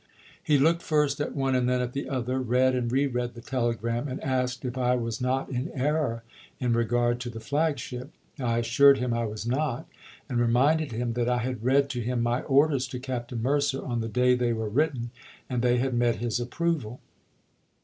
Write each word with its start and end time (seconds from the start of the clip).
He 0.43 0.57
looked 0.57 0.81
first 0.81 1.21
at 1.21 1.35
one 1.35 1.53
and 1.53 1.69
then 1.69 1.79
at 1.79 1.93
the 1.93 2.09
other, 2.09 2.39
read, 2.39 2.73
and 2.73 2.91
re 2.91 3.05
read 3.05 3.35
the 3.35 3.39
telegram, 3.41 4.07
and 4.07 4.19
asked 4.23 4.65
if 4.65 4.75
I 4.75 4.95
was 4.95 5.21
not 5.21 5.51
in 5.51 5.69
error 5.79 6.23
in 6.59 6.73
regard 6.73 7.19
to 7.19 7.29
the 7.29 7.39
flag 7.39 7.77
ship. 7.77 8.09
I 8.39 8.57
assured 8.57 8.97
him 8.97 9.13
I 9.13 9.25
was 9.25 9.45
not, 9.45 9.87
and 10.27 10.39
reminded 10.39 10.91
him 10.91 11.13
that 11.13 11.29
I 11.29 11.37
had 11.37 11.63
read 11.63 11.87
to 11.91 12.01
him 12.01 12.23
my 12.23 12.41
orders 12.41 12.87
to 12.87 12.99
Captain 12.99 13.43
Mercer 13.43 13.85
on 13.85 14.01
the 14.01 14.09
day 14.09 14.33
they 14.33 14.53
were 14.53 14.69
written, 14.69 15.11
and 15.47 15.61
they 15.61 15.77
had 15.77 15.93
met 15.93 16.15
his 16.15 16.39
approval. 16.39 16.99